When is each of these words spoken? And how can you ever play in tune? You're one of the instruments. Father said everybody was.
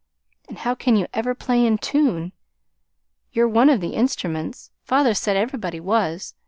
And 0.47 0.57
how 0.57 0.73
can 0.73 0.95
you 0.95 1.05
ever 1.13 1.35
play 1.35 1.63
in 1.63 1.77
tune? 1.77 2.31
You're 3.33 3.47
one 3.47 3.69
of 3.69 3.81
the 3.81 3.91
instruments. 3.93 4.71
Father 4.83 5.13
said 5.13 5.37
everybody 5.37 5.79
was. 5.79 6.33